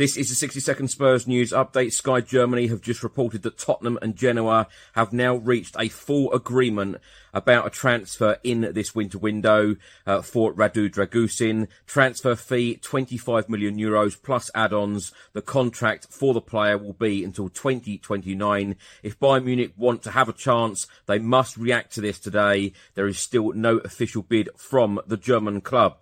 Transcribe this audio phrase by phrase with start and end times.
[0.00, 1.92] This is the 60 second Spurs news update.
[1.92, 6.96] Sky Germany have just reported that Tottenham and Genoa have now reached a full agreement
[7.34, 11.68] about a transfer in this winter window uh, for Radu Dragusin.
[11.86, 15.12] Transfer fee 25 million euros plus add-ons.
[15.34, 18.76] The contract for the player will be until 2029.
[19.02, 22.72] If Bayern Munich want to have a chance, they must react to this today.
[22.94, 25.98] There is still no official bid from the German club.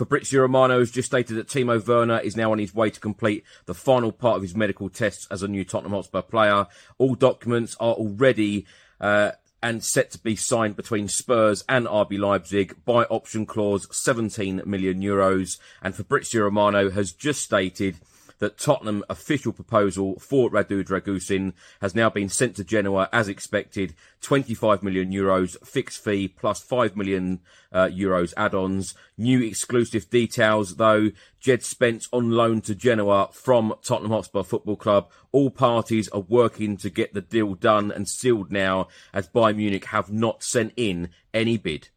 [0.00, 3.44] Fabrizio Romano has just stated that Timo Werner is now on his way to complete
[3.66, 6.68] the final part of his medical tests as a new Tottenham Hotspur player.
[6.96, 8.64] All documents are already
[8.98, 14.62] uh, and set to be signed between Spurs and RB Leipzig by option clause 17
[14.64, 15.58] million euros.
[15.82, 17.96] And Fabrizio Romano has just stated
[18.40, 23.94] that Tottenham official proposal for Radu Dragusin has now been sent to Genoa as expected.
[24.22, 27.40] 25 million euros fixed fee plus 5 million
[27.72, 28.94] uh, euros add-ons.
[29.16, 31.10] New exclusive details though.
[31.38, 35.10] Jed Spence on loan to Genoa from Tottenham Hotspur Football Club.
[35.32, 39.86] All parties are working to get the deal done and sealed now as Bayern Munich
[39.86, 41.88] have not sent in any bid.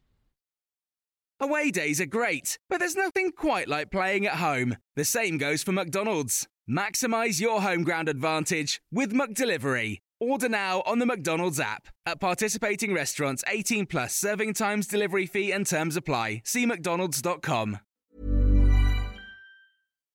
[1.40, 4.78] Away days are great, but there's nothing quite like playing at home.
[4.96, 6.48] The same goes for McDonald's.
[6.70, 9.98] Maximize your home ground advantage with McDelivery.
[10.20, 11.88] Order now on the McDonald's app.
[12.06, 16.44] At participating restaurants, 18 plus serving times, delivery fee, and terms apply.
[16.46, 17.80] See McDonald's.com.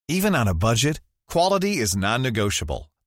[0.09, 2.91] Even on a budget, quality is non negotiable.